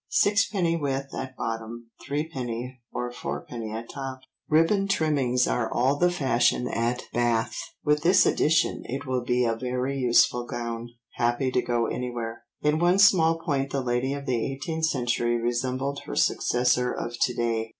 [0.09, 4.21] Sixpenny width at bottom, threepenny or fourpenny at top.
[4.49, 7.53] Ribbon trimmings are all the fashion at Bath.
[7.85, 12.79] With this addition it will be a very useful gown, happy to go anywhere." In
[12.79, 17.69] one small point the lady of the eighteenth century resembled her successor of to day.